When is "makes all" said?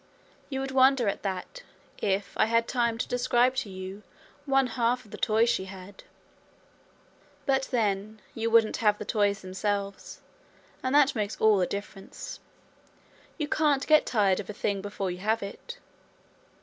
11.13-11.59